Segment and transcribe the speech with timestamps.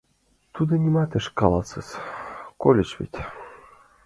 [0.53, 1.87] —Тудо нимат ыш каласыс,
[2.61, 3.13] кольыч вет.